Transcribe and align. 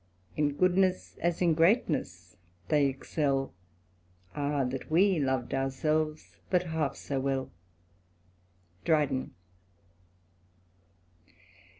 In 0.35 0.53
goodness 0.53 1.15
as 1.21 1.43
in 1.43 1.53
greatness 1.53 2.35
they 2.69 2.87
excel: 2.87 3.53
Ah 4.33 4.57
1 4.61 4.69
that 4.69 4.89
we 4.89 5.19
lov'd 5.19 5.53
ourselves 5.53 6.37
but 6.49 6.63
half 6.63 6.95
so 6.95 7.19
well." 7.19 7.51
DrydeK. 8.83 9.29